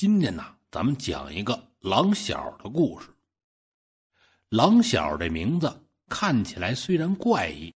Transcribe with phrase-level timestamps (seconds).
[0.00, 3.08] 今天呢，咱们讲一个狼小的故事。
[4.48, 5.70] 狼小这名字
[6.08, 7.70] 看起来虽然怪异，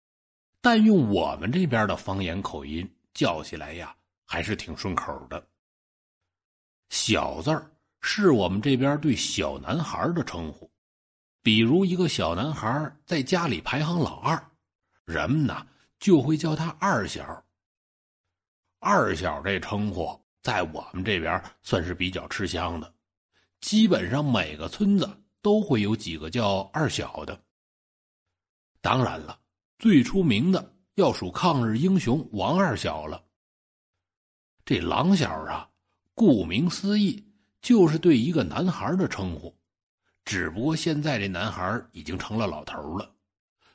[0.60, 3.96] 但用我们这边的方言口音叫起来呀，
[4.26, 5.42] 还是挺顺口的。
[6.90, 10.70] 小字儿是我们这边对小男孩的称呼，
[11.42, 14.50] 比如一个小男孩在家里排行老二，
[15.06, 15.66] 人们呢
[15.98, 17.42] 就会叫他二小。
[18.78, 22.94] 二小这称呼在我们这边算是比较吃香的，
[23.60, 25.08] 基本上每个村子。
[25.42, 27.42] 都会有几个叫二小的。
[28.82, 29.40] 当然了，
[29.78, 33.24] 最出名的要数抗日英雄王二小了。
[34.66, 35.66] 这狼小啊，
[36.14, 37.26] 顾名思义，
[37.62, 39.58] 就是对一个男孩的称呼。
[40.26, 43.10] 只不过现在这男孩已经成了老头了。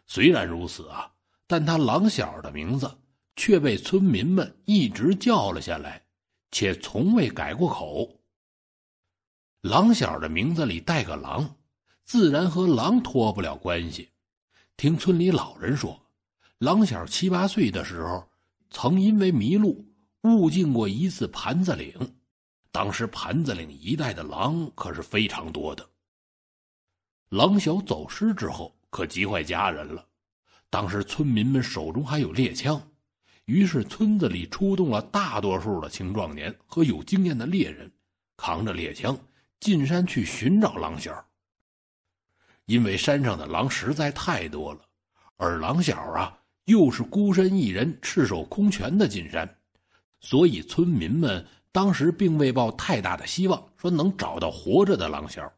[0.06, 1.12] 虽然如此啊，
[1.48, 2.96] 但他狼小的名字
[3.36, 6.05] 却被村民们一直叫了下来，
[6.58, 8.10] 且从未改过口。
[9.60, 11.58] 狼小的名字里带个“狼”，
[12.06, 14.10] 自然和狼脱不了关系。
[14.78, 16.02] 听村里老人说，
[16.60, 18.26] 狼小七八岁的时候，
[18.70, 19.86] 曾因为迷路
[20.22, 21.94] 误进过一次盘子岭。
[22.72, 25.86] 当时盘子岭一带的狼可是非常多的。
[27.28, 30.08] 狼小走失之后，可急坏家人了。
[30.70, 32.82] 当时村民们手中还有猎枪，
[33.46, 37.92] 于是村子里出动了大多数的青壮年和有经验的猎人，
[38.38, 39.18] 扛着猎枪。
[39.58, 41.26] 进山去寻找狼小，
[42.66, 44.82] 因为山上的狼实在太多了，
[45.38, 49.58] 而狼小啊又是孤身一人、赤手空拳的进山，
[50.20, 55.52] 所以村民们当时并未抱太大的希望，说能找到活着的狼小。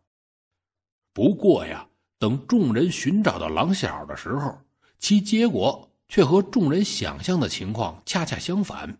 [1.11, 1.85] 不过呀，
[2.17, 4.58] 等众人寻找到狼小的时候，
[4.99, 8.97] 其结果却和众人想象的情况恰恰相反。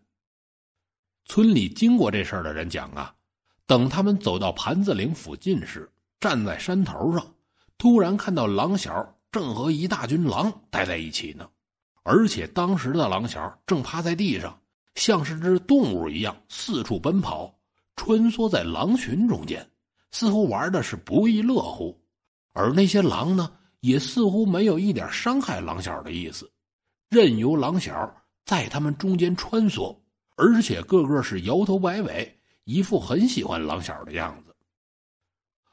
[1.26, 3.14] 村里经过这事儿的人讲啊。
[3.66, 7.36] 等他们走到盘子岭附近时，站在山头上，
[7.78, 11.46] 突然看到狼小正和一大群狼待在一起呢，
[12.04, 14.58] 而且当时的狼小正趴在地上，
[14.96, 17.54] 像是只动物一样四处奔跑，
[17.98, 19.70] 穿梭在狼群中间，
[20.12, 22.02] 似乎玩的是不亦乐乎。
[22.54, 26.50] 而那些狼呢，也似乎没有一点伤害狼小的意思，
[27.10, 29.98] 任由狼小在他们中间穿梭，
[30.36, 32.34] 而且个个是摇头摆尾。
[32.66, 34.54] 一副很喜欢狼小的样子。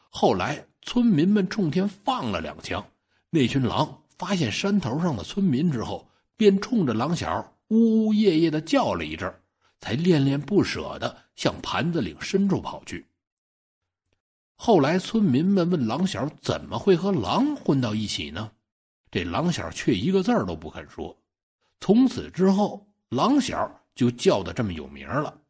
[0.08, 2.86] 后来，村民们冲天放了两枪，
[3.30, 9.34] 那群狼发现山头上的村民之后，便冲着狼小呜呜咽咽的叫了一阵，
[9.80, 13.04] 才恋恋不舍的向盘子岭深处跑去。
[14.54, 18.52] 后来，村民们问狼小怎么会和狼混到一起呢？
[19.10, 21.16] 这狼小却一个字都不肯说。
[21.80, 25.40] 从此之后，狼小就叫的这么有名了。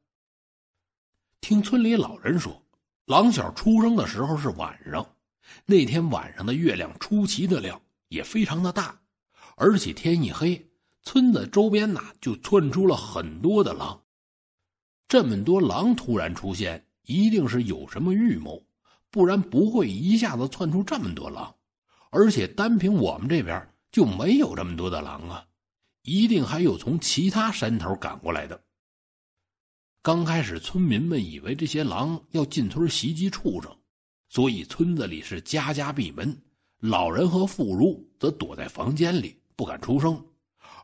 [1.40, 2.62] 听村里老人说，
[3.06, 5.06] 狼小出生的时候是晚上。
[5.66, 8.98] 那天晚上的月亮出奇的亮，也非常的大，
[9.56, 10.66] 而且天一黑，
[11.02, 14.00] 村子周边呐就窜出了很多的狼。
[15.06, 18.64] 这么多狼突然出现，一定是有什么预谋，
[19.10, 21.54] 不然不会一下子窜出这么多狼。
[22.10, 25.44] 而且单凭我们这边就没有这么多的狼啊，
[26.04, 28.62] 一定还有从其他山头赶过来的。
[30.02, 33.74] 刚开始，村民们以为这些狼要进村袭击畜生，
[34.28, 36.36] 所以村子里是家家闭门，
[36.80, 40.22] 老人和妇孺则躲在房间里不敢出声，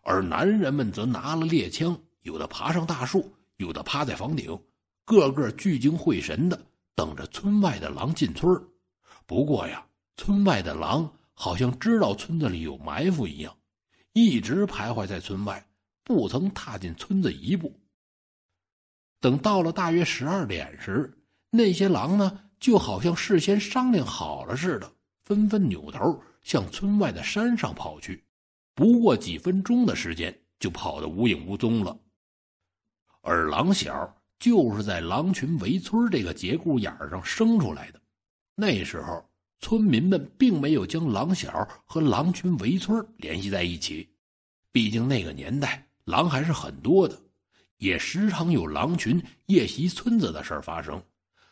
[0.02, 4.58] 而男人们则拿了猎枪，有的爬上大树，有的趴在房顶，
[5.04, 6.58] 个个聚精会神的
[6.94, 8.50] 等着村外的狼进村。
[9.26, 9.86] 不过呀，
[10.16, 13.54] 村外的狼好像知道村子里有埋伏一样，
[14.12, 15.64] 一直徘徊在村外，
[16.02, 17.78] 不曾踏进村子一步。
[19.20, 21.16] 等到了大约十二点时，
[21.50, 24.90] 那些狼呢，就好像事先商量好了似的，
[25.24, 28.24] 纷纷扭头向村外的山上跑去。
[28.74, 31.96] 不过几分钟的时间，就跑得无影无踪了。
[33.20, 38.00] 而狼小就是在狼群围村这个节骨眼上生出来的。
[38.54, 39.29] 那时候，
[39.60, 44.08] 村民们并没有将狼小和狼群围村联系在一起，
[44.72, 47.16] 毕竟那个年代狼还是很多的。
[47.76, 51.02] 也时常有狼群夜袭村子的事发生，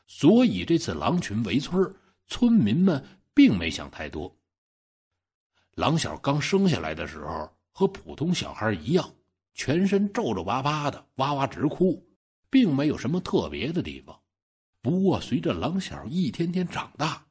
[0.07, 1.95] 所以这次狼群围村，
[2.27, 3.03] 村民们
[3.33, 4.35] 并没想太多。
[5.75, 9.11] 狼小刚生下来的时候，和普通小孩一样，
[9.55, 12.07] 全身皱皱巴巴的，哇哇直哭，
[12.51, 14.19] 并没有什么特别的地方。
[14.83, 17.25] 不过，随着狼小一天天长大，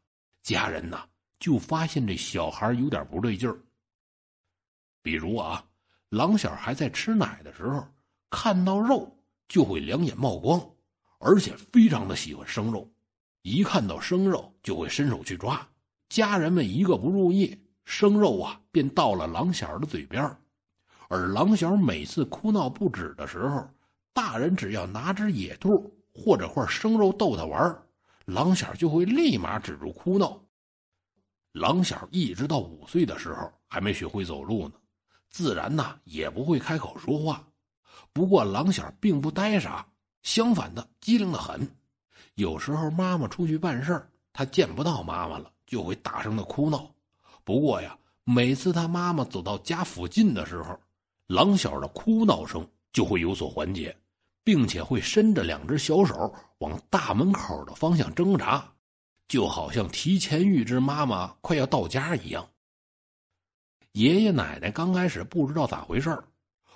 [0.48, 1.06] 家人呐
[1.42, 3.60] 就发现这小孩有点不对劲儿。
[5.02, 5.62] 比如啊，
[6.08, 7.86] 狼小还在吃奶的时候。
[8.30, 9.14] 看到肉
[9.50, 10.62] 就会两眼冒光，
[11.20, 12.90] 而且非常的喜欢生肉，
[13.42, 15.66] 一看到生肉就会伸手去抓。
[16.10, 20.24] 家人们一个不注意，生肉啊便到了狼小的嘴边
[21.10, 23.66] 而狼小每次哭闹不止的时候，
[24.14, 27.84] 大人只要拿只野兔或者块生肉逗他玩，
[28.28, 30.38] 狼小就会立马止住哭闹。
[31.54, 34.74] 狼小一直到五岁的时候还没学会走路呢，
[35.30, 37.48] 自然呢也不会开口说话。
[38.12, 39.88] 不过狼小并不呆傻，
[40.24, 41.66] 相反的机灵的很。
[42.36, 46.94] 有时候妈妈出去办事儿，他见不到妈妈了，就会大声的哭闹。
[47.46, 50.78] 不过呀，每次他妈妈走到家附近的时候，
[51.28, 53.98] 狼小的哭闹声就会有所缓解，
[54.48, 58.66] 并且会伸着两只小手往大门口的方向挣扎。
[59.28, 62.48] 就好像提前预知妈妈快要到家一样。
[63.92, 66.18] 爷爷奶奶刚开始不知道咋回事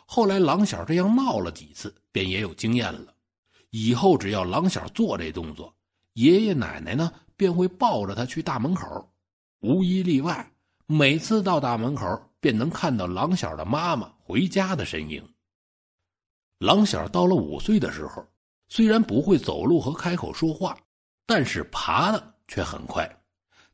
[0.05, 3.13] 后来狼小这样闹了几次，便也有经验了。
[3.69, 5.73] 以后只要狼小做这动作，
[6.15, 9.09] 爷爷奶奶呢便会抱着他去大门口，
[9.61, 10.51] 无一例外，
[10.87, 15.25] 每次到大门口便能看到狼小的妈妈回家的身影。
[16.61, 18.23] 郎小到了五岁的时候，
[18.69, 20.77] 虽然不会走路和开口说话，
[21.25, 22.35] 但是爬的。
[22.47, 23.09] 却很快，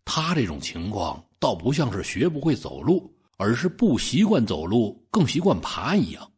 [0.06, 6.32] 他这种情况倒不像是学不会走路，而是不习惯走路，更习惯爬一样。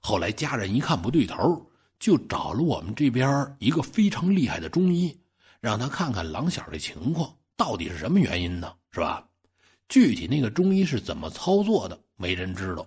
[0.00, 1.68] 后来家人一看不对头，
[1.98, 5.14] 就找了我们这边一个非常厉害的中医，
[5.60, 8.72] 让他看看郎小的情况到底是什么原因呢？
[8.92, 9.28] 是吧？
[9.88, 12.86] 具体那个中医是怎么操作的，没人知道。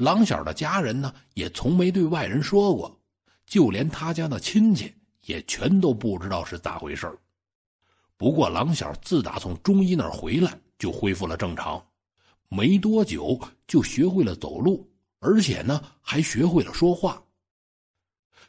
[0.00, 2.98] 郎小的家人呢，也从没对外人说过，
[3.44, 4.94] 就连他家的亲戚
[5.26, 7.06] 也全都不知道是咋回事
[8.16, 11.84] 不过，郎小自打从中医那儿回来，就恢复了正常，
[12.48, 17.22] 没多久就学会了走路，而且呢，还学会了说话。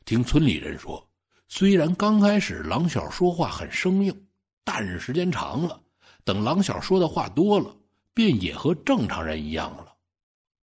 [0.06, 1.06] 听村里人说，
[1.50, 4.26] 虽然刚开始郎小说话很生硬，
[4.64, 5.82] 但是时间长了，
[6.24, 7.76] 等郎小说的话多了，
[8.14, 9.94] 便也和正常人一样了。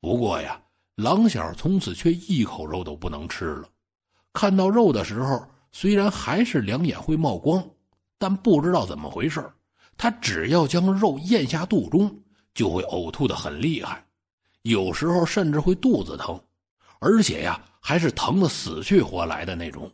[0.01, 0.59] 不过呀，
[0.99, 3.69] 狼小从此却一口肉都不能吃了，
[4.33, 7.65] 看到肉的时候，虽然还是两眼会冒光。
[8.21, 9.49] 但不知道怎么回事
[9.97, 12.13] 他只要将肉咽下肚中，
[12.53, 14.05] 就会呕吐的很厉害，
[14.63, 16.37] 有时候甚至会肚子疼，
[16.99, 19.89] 而且呀，还是疼的死去活来的那种。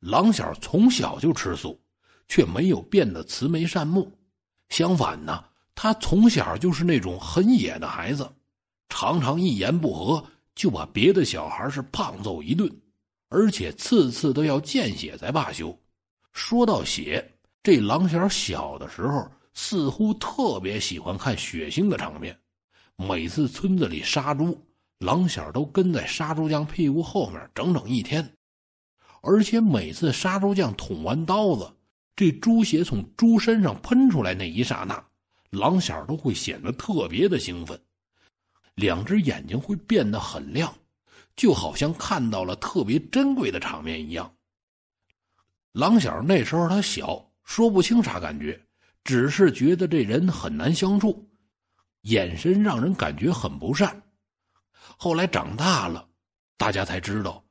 [0.00, 1.80] 狼小从小就吃素，
[2.28, 4.12] 却没有变得慈眉善目，
[4.68, 5.42] 相反呢，
[5.74, 8.30] 他从小就是那种很野的孩子，
[8.90, 10.22] 常常一言不合
[10.54, 12.70] 就把别的小孩是胖揍一顿，
[13.28, 15.76] 而且次次都要见血才罢休。
[16.32, 17.30] 说到血。
[17.62, 22.38] 这狼小小的时候似乎特别喜欢看血腥的场面，
[22.96, 24.62] 每次村子里杀猪，
[24.98, 28.30] 狼小都跟在杀猪匠屁股后面整整一天，
[29.22, 31.72] 而且每次杀猪匠捅完刀子，
[32.14, 35.02] 这猪血从猪身上喷出来那一刹那，
[35.48, 37.80] 狼小都会显得特别的兴奋，
[38.74, 40.74] 两只眼睛会变得很亮，
[41.36, 44.34] 就好像看到了特别珍贵的场面一样。
[45.72, 47.30] 郎小那时候他小。
[47.46, 48.58] 说不清啥感觉，
[49.04, 51.28] 只是觉得这人很难相处，
[52.00, 54.02] 眼神让人感觉很不善。
[54.96, 56.08] 后来长大了，
[56.56, 57.44] 大家才知道，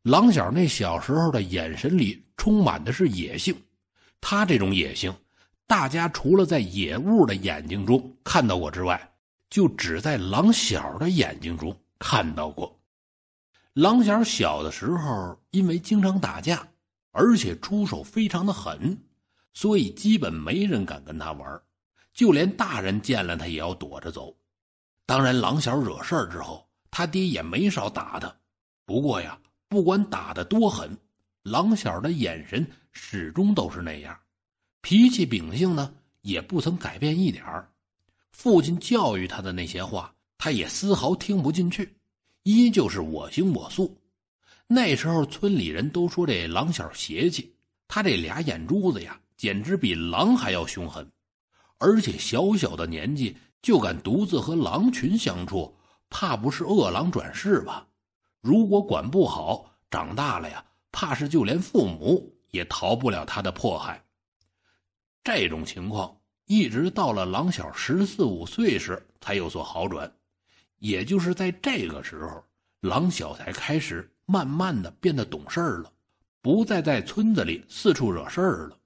[0.00, 3.54] 郎小那小时候的眼神里充满的是野性。
[4.18, 5.14] 他这种野性，
[5.66, 9.12] 大家除了在野物的眼睛中看到过之外，
[9.50, 12.78] 就只在狼小的眼睛中看到过。
[13.72, 16.68] 狼小小的时候，因为经常打架，
[17.12, 18.98] 而且出手非常的狠。
[19.54, 21.60] 所以基本没人敢跟他玩，
[22.12, 24.36] 就连大人见了他也要躲着走。
[25.04, 28.32] 当然，狼小惹事之后，他爹也没少打他。
[28.84, 29.38] 不过呀，
[29.68, 30.96] 不管打的多狠，
[31.42, 34.16] 狼小的眼神始终都是那样，
[34.80, 37.68] 脾气秉性呢也不曾改变一点儿。
[38.38, 41.92] 父亲教育他的那些话，他也丝毫听不进去，
[42.44, 44.00] 依旧是我行我素。
[44.68, 47.52] 那时候村里人都说这狼小邪气，
[47.88, 49.20] 他这俩眼珠子呀。
[49.36, 51.08] 简直比狼还要凶狠，
[51.78, 55.76] 而且小小的年纪就敢独自和狼群相处，
[56.08, 57.86] 怕不是恶狼转世吧？
[58.40, 64.04] 如果管不好，长大了呀，怕是就连父母也逃不了他的迫害。
[65.24, 66.17] 这种情况
[66.48, 70.10] 一直到了郎小十四五岁时才有所好转，
[70.78, 72.42] 也就是在这个时候，
[72.80, 75.92] 郎小才开始慢慢的变得懂事了，
[76.40, 78.78] 不再在村子里四处惹事儿了。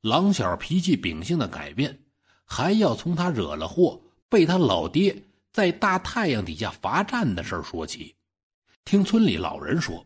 [0.00, 1.96] 郎小脾气秉性的改变，
[2.44, 5.16] 还要从他惹了祸，被他老爹
[5.52, 8.16] 在大太阳底下罚站的事说起。
[8.84, 10.04] 听村里老人说，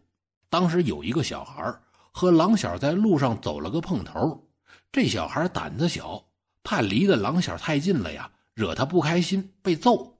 [0.50, 1.74] 当时有一个小孩
[2.12, 4.46] 和郎小在路上走了个碰头。
[4.92, 6.22] 这小孩胆子小，
[6.64, 10.18] 怕离得郎小太近了呀，惹他不开心被揍，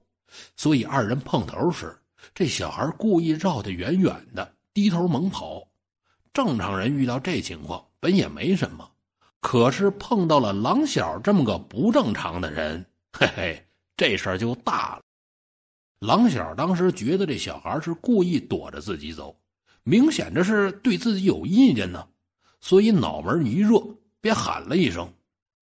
[0.55, 1.93] 所以二人碰头时，
[2.33, 5.67] 这小孩故意绕得远远的，低头猛跑。
[6.31, 8.89] 正常人遇到这情况本也没什么，
[9.41, 15.01] 可是碰到了郎小这么个不正常的人，嘿嘿，这事儿就大了。
[15.99, 19.35] 郎小当时觉得这小孩是故意躲着自己走，
[19.83, 22.07] 明显这是对自己有意见呢，
[22.61, 23.81] 所以脑门一热。
[24.21, 25.07] 便喊了一声，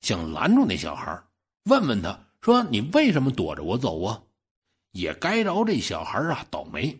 [0.03, 1.17] 想拦住那小孩，
[1.63, 4.21] 问问他说：“你为什么躲着我走啊？”
[4.91, 6.99] 也该着这小孩啊倒霉，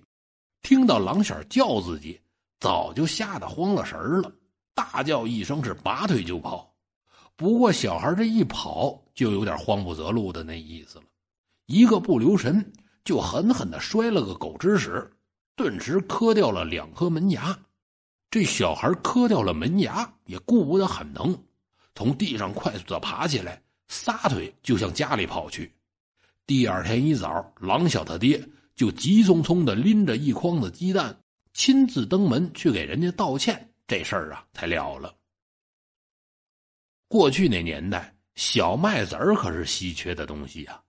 [0.62, 2.20] 听到狼婶叫自己，
[2.62, 4.32] 早就吓得慌了神了，
[4.74, 6.74] 大叫一声是拔腿就跑。
[7.36, 11.04] 不过小孩这一跑就有点慌不择路的那意思了，
[11.66, 12.72] 一个不留神
[13.04, 15.12] 就狠狠的摔了个狗吃屎，
[15.58, 17.60] 顿时磕掉了两颗门牙。
[18.32, 21.38] 这小孩磕掉了门牙，也顾不得喊疼。
[21.96, 25.72] 从地上快速的爬起来，撒腿就向家里跑去。
[26.46, 28.44] 第二天一早，狼小他爹
[28.76, 31.16] 就急匆匆的拎着一筐子鸡蛋，
[31.54, 33.70] 亲自登门去给人家道歉。
[33.88, 35.14] 这事儿啊，才了了。
[37.08, 40.82] 过去那年代，小麦子儿可是稀缺的东西啊！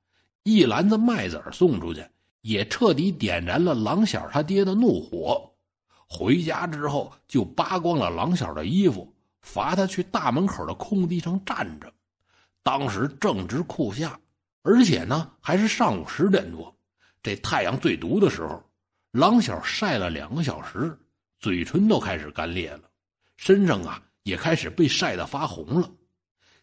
[0.42, 2.04] 一篮子麦子儿送出去，
[2.40, 5.54] 也彻底点燃了狼小他爹的怒火。
[6.08, 9.13] 回家之后，就扒光了狼小的衣服。
[9.44, 11.92] 罚他去大门口的空地上站着，
[12.62, 14.18] 当时正值酷夏，
[14.62, 16.74] 而且呢还是上午十点多，
[17.22, 18.60] 这太阳最毒的时候。
[19.12, 20.98] 狼小晒了两个小时，
[21.38, 22.80] 嘴唇都开始干裂了，
[23.36, 25.88] 身上啊也开始被晒得发红了。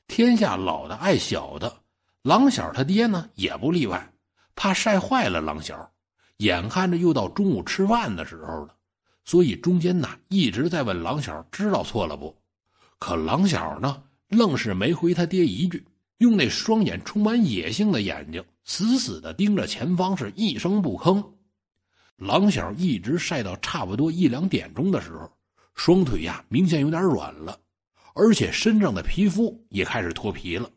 [0.08, 1.74] 天下老的爱小的，
[2.24, 4.12] 狼小他爹呢也不例外，
[4.56, 5.90] 怕晒坏了狼小。
[6.38, 8.76] 眼看着又到中午吃饭的时候了，
[9.24, 12.41] 所以中间呢一直在问狼小知道错了不。
[13.02, 15.84] 可狼小呢，愣是没回他爹一句，
[16.20, 21.26] 用那双眼充满野性的眼睛死死的盯着前方，是一声不吭。
[22.18, 25.28] 狼小一直晒到差不多一两点钟的时候，
[25.74, 27.60] 双腿呀明显有点软了，
[28.14, 30.70] 而且身上的皮肤也开始脱皮了。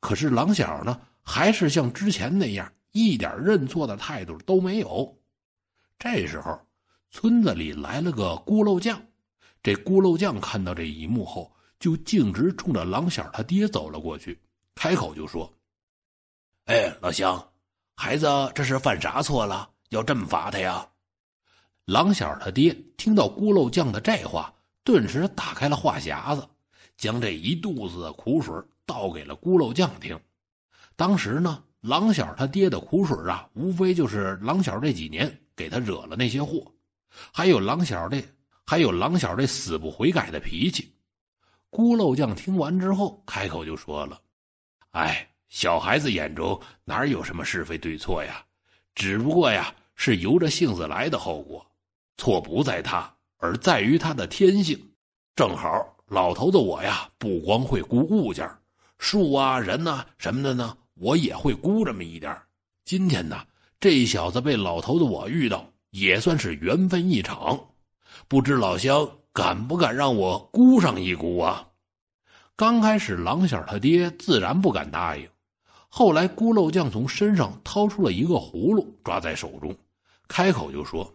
[0.00, 5.16] 可是狼小呢，还是像之前那样，一点认错的态度都没有。
[5.96, 6.60] 这时候，
[7.12, 9.00] 村子里来了个咕噜匠。
[9.62, 14.36] 这咕噜匠看到这一幕后，就径直冲着狼小他爹走了过去，
[14.74, 15.52] 开口就说
[16.66, 17.40] ：“哎，老乡，
[17.94, 19.70] 孩子这是犯啥错了？
[19.90, 20.84] 要这么罚他呀？”
[21.86, 24.52] 狼小他爹听到咕噜匠的这话，
[24.82, 26.48] 顿时打开了话匣子，
[26.96, 28.54] 将这一肚子的苦水
[28.84, 30.18] 倒给了咕噜匠听。
[30.96, 36.64] 当时呢，狼小他爹的苦水啊，无非就是狼小这几年给他惹了那些祸，
[37.32, 38.20] 还有狼小这。
[38.72, 40.90] 还有狼小这死不悔改的脾气，
[41.68, 44.18] 孤陋匠听完之后开口就说了
[44.92, 48.42] ：“哎，小孩子眼中哪有什么是非对错呀？
[48.94, 51.62] 只不过呀是由着性子来的后果，
[52.16, 54.82] 错不在他，而在于他的天性。
[55.36, 55.68] 正好
[56.06, 58.50] 老头子我呀，不光会估物件，
[58.96, 62.34] 树啊、人呐什么的呢，我也会估这么一点。
[62.86, 63.46] 今天呢，
[63.78, 67.62] 这小子被老头子我遇到，也算是缘分一场。”
[68.32, 71.68] 不知老乡敢不敢让我估上一估啊？
[72.56, 75.28] 刚开始，狼小他爹自然不敢答应。
[75.90, 79.76] 后来，咕漏匠从身上掏出了一个葫芦，抓在手中，
[80.28, 81.14] 开口就说：“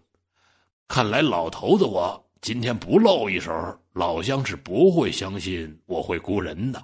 [0.88, 3.52] 看来老头子我今天不露一手，
[3.94, 6.80] 老乡是不会相信我会估人的。”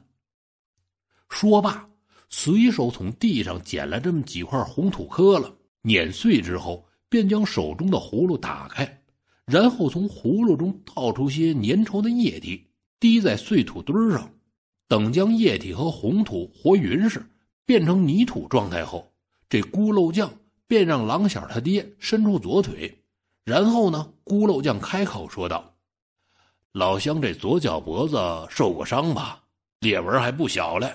[1.30, 1.88] 说罢，
[2.30, 9.00] 随手从地上捡了这么几块红土磕了，碾碎之后，便将手中的葫芦打开。
[9.46, 12.66] 然后从葫芦中倒出些粘稠的液体，
[13.00, 14.30] 滴在碎土堆上。
[14.88, 17.26] 等将液体和红土和匀实，
[17.66, 19.12] 变成泥土状态后，
[19.50, 20.32] 这咕噜匠
[20.68, 22.96] 便让狼小他爹伸出左腿。
[23.44, 25.74] 然后呢，咕噜匠开口说道
[26.72, 28.18] ：“老乡，这左脚脖子
[28.50, 29.44] 受过伤吧？
[29.80, 30.94] 裂纹还不小嘞。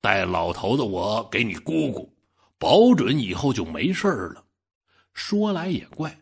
[0.00, 2.12] 待老头子我给你估估，
[2.58, 4.44] 保准以后就没事了。”
[5.12, 6.18] 说来也怪。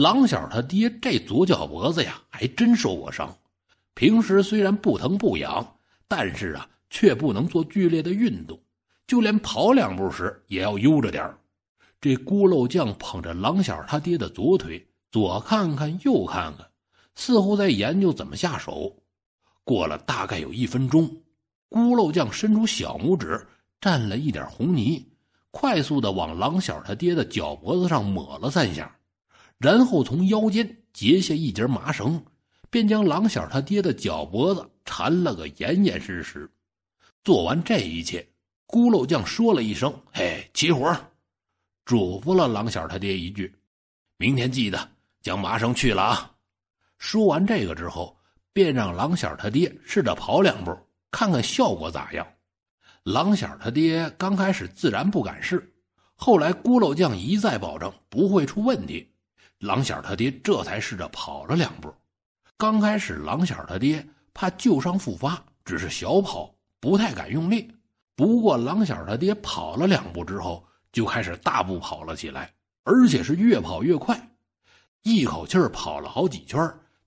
[0.00, 3.36] 狼小他爹这左脚脖子呀，还真受过伤。
[3.92, 5.74] 平时虽然不疼不痒，
[6.08, 8.58] 但是啊，却不能做剧烈的运动，
[9.06, 11.30] 就连跑两步时也要悠着点
[12.00, 16.66] 这咕噜匠捧着狼小他爹的左腿，左看看右看看，
[17.14, 18.96] 似乎在研究怎么下手。
[19.64, 21.06] 过了大概有一分钟，
[21.68, 23.46] 咕噜匠伸出小拇指，
[23.82, 25.06] 蘸了一点红泥，
[25.50, 28.90] 快速的往狼小他爹的脚脖子上抹了三下。
[29.60, 32.20] 然后从腰间截下一截麻绳，
[32.70, 36.50] 便将郎小他爹的脚脖子缠了个严严实实。
[37.22, 38.26] 做完这一切，
[38.66, 40.90] 咕噜匠说了一声：“嘿，齐活！”
[41.84, 43.54] 嘱咐了郎小他爹一句
[44.16, 44.90] ：“明天记得
[45.20, 46.34] 将麻绳去了啊！”
[46.96, 48.16] 说完这个之后，
[48.54, 50.74] 便让郎小他爹试着跑两步，
[51.10, 52.26] 看看效果咋样。
[53.02, 55.70] 郎小他爹刚开始自然不敢试，
[56.14, 59.06] 后来咕噜匠一再保证不会出问题，
[59.60, 61.94] 郎小他爹这才试着跑了两步。
[62.56, 67.70] 刚开始，郎小他爹怕旧伤复发，只是小跑，不太敢用力。
[68.16, 72.52] 不过，郎小他爹跑了两步之后，就开始大步跑了起来，
[72.84, 74.30] 而且是越跑越快，
[75.02, 76.58] 一口气跑了好几圈，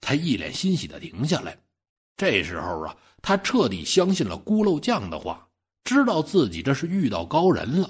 [0.01, 1.57] 才一脸欣喜的停下来。
[2.15, 5.48] 这时候啊，他彻底相信了咕噜匠的话。
[5.83, 7.89] 知道自己这是遇到高人了，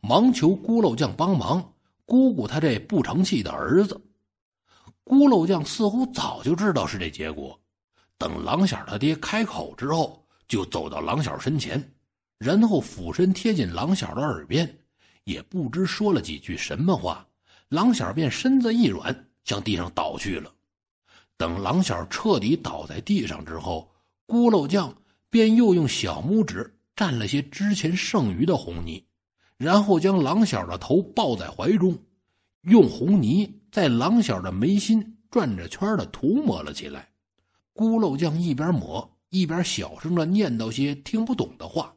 [0.00, 1.74] 忙求咕噜匠帮忙，
[2.06, 4.00] 姑姑他这不成器的儿子。
[5.04, 7.60] 咕噜匠似乎早就知道是这结果，
[8.16, 11.92] 等郎小他爹开口之后，就走到郎小身前，
[12.38, 14.78] 然后俯身贴近郎小的耳边，
[15.24, 17.26] 也不知说了几句什么话，
[17.68, 20.50] 郎小便身子一软，向地上倒去了。
[21.36, 23.92] 等郎小彻底倒在地上之后，
[24.26, 24.96] 咕噜匠
[25.28, 26.72] 便又用小拇指。
[26.96, 29.05] 蘸了些之前剩余的红泥，
[29.58, 31.98] 然后将郎小的头抱在怀中，
[32.62, 37.08] 用红泥在郎小的眉心转着圈的涂抹了起来。
[37.74, 41.94] 咕噜匠一边抹一边小声的念叨些听不懂的话。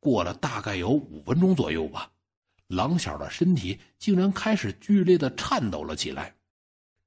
[0.00, 2.10] 过了大概有五分钟左右吧，
[2.66, 6.34] 狼小的身体竟然开始剧烈的颤抖了起来。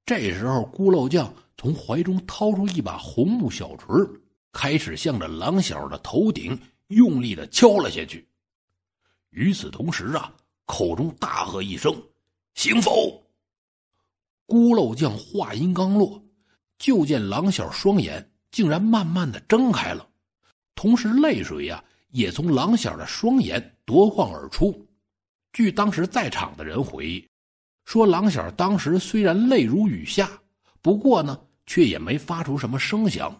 [0.06, 3.94] 这时候，咕噜匠从怀中掏出一把红木小锤，
[4.52, 6.58] 开始向着狼小的头顶。
[6.88, 8.28] 用力的敲了下去。
[9.36, 10.32] 与此同时啊，
[10.64, 11.94] 口中大喝一声
[12.56, 13.22] ：“行否！”
[14.48, 16.24] 孤陋将话音刚落，
[16.78, 20.08] 就见郎小双眼竟然慢慢的睁开了，
[20.74, 24.74] 同时泪水呀也从郎小的双眼夺眶而出。
[25.52, 27.28] 据当时在场的人回忆，
[27.84, 30.30] 说郎小当时虽然泪如雨下，
[30.80, 33.38] 不过呢，却也没发出什么声响。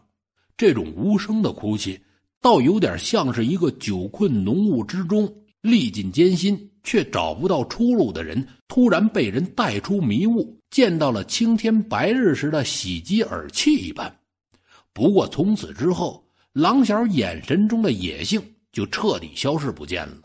[0.59, 1.99] 这种无声的哭泣。
[2.42, 5.27] 倒有点像是一个久困浓雾之中、
[5.70, 14.14] 历尽艰辛却找不到出路的人，突然被人带出迷雾，见到了青天白日时的喜极而泣一般。
[14.92, 20.22] 不过从此之后，狼小眼神中的野性就彻底消失不见了，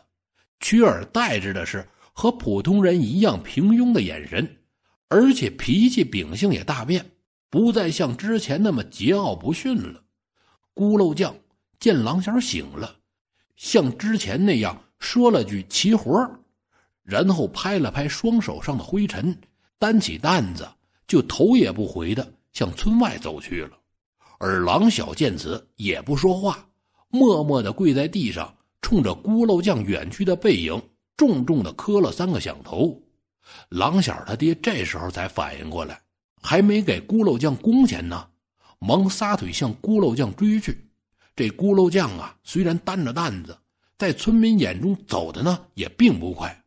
[0.60, 4.48] 取而代之的是和普通人一样平庸的眼神，
[5.10, 7.06] 而且脾气秉性也大变，
[7.50, 10.02] 不再像之前那么桀骜不驯了。
[10.74, 11.36] 咕噜匠。
[11.80, 12.96] 见狼小醒了，
[13.56, 16.18] 像之前那样说了句“齐活”，
[17.04, 19.36] 然后拍了拍双手上的灰尘，
[19.78, 20.66] 担起担子
[21.08, 23.72] 就头也不回的向村外走去了。
[24.38, 26.66] 而郎小见此也不说话，
[27.10, 30.82] 默默的跪在地上，冲着咕噜匠远去的背影
[31.18, 32.98] 重重的磕了三个响头。
[33.70, 36.00] 郎小他爹这时候才反应过来，
[36.42, 38.28] 还没给咕噜匠工钱呢，
[38.80, 40.88] 忙撒腿向咕噜匠追去。
[41.36, 43.58] 这咕噜匠啊，虽然担着担子，
[44.02, 46.60] 在村民眼中走的呢也并不快。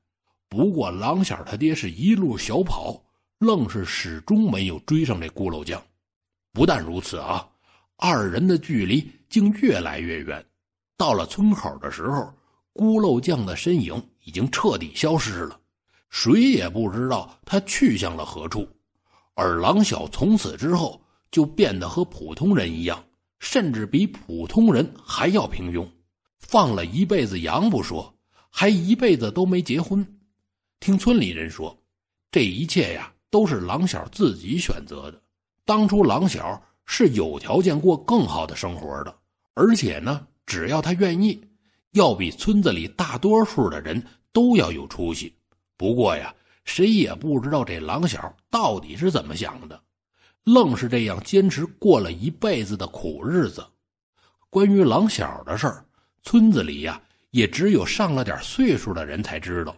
[0.49, 3.03] 不过郎小他爹是一路小跑，
[3.41, 5.83] 愣是始终没有追上这咕噜匠。
[6.53, 7.45] 不但如此啊，
[7.97, 10.47] 二人的距离竟越来越远。
[10.97, 12.33] 到了村口的时候，
[12.73, 15.59] 咕噜匠的身影已经彻底消失了，
[16.11, 18.65] 谁也不知道他去向了何处。
[19.35, 23.05] 而郎小从此之后就变得和普通人一样。
[23.41, 25.85] 甚至比普通人还要平庸，
[26.47, 28.15] 放了一辈子羊不说，
[28.51, 30.07] 还一辈子都没结婚。
[30.79, 31.77] 听村里人说，
[32.31, 35.21] 这一切呀都是郎小自己选择的。
[35.65, 39.17] 当初郎小是有条件过更好的生活的，
[39.55, 41.43] 而且呢，只要他愿意，
[41.93, 45.35] 要比村子里大多数的人都要有出息。
[45.77, 46.33] 不过呀，
[46.65, 49.81] 谁也不知道这郎小到底是怎么想的。
[50.45, 53.67] 愣是这样坚持过了一辈子的苦日子。
[54.51, 55.85] 关于郎小的事儿，
[56.25, 59.77] 村子里呀也只有上了点岁数的人才知道。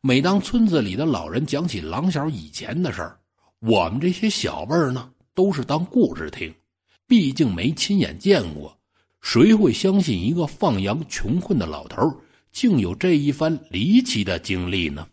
[0.00, 3.18] 每当村子里的老人讲起郎小以前的事儿，
[3.58, 6.54] 我们这些小辈儿呢都是当故事听，
[7.06, 8.74] 毕竟没亲眼见过，
[9.20, 12.00] 谁会相信一个放羊穷困的老头
[12.52, 15.06] 竟有这一番离奇的经历呢？